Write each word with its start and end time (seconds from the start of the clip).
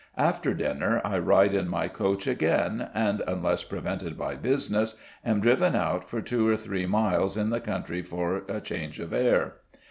After 0.17 0.55
dinner 0.55 0.99
I 1.05 1.19
ride 1.19 1.53
in 1.53 1.67
my 1.67 1.87
coach 1.87 2.25
again, 2.25 2.89
and 2.95 3.21
(unless 3.27 3.63
prevented 3.63 4.17
by 4.17 4.33
business) 4.33 4.99
am 5.23 5.41
driven 5.41 5.75
out 5.75 6.09
for 6.09 6.23
two 6.23 6.47
or 6.49 6.57
three 6.57 6.87
miles 6.87 7.37
in 7.37 7.51
the 7.51 7.61
country 7.61 8.01
for 8.01 8.41
change 8.63 8.99
of 8.99 9.13
air. 9.13 9.57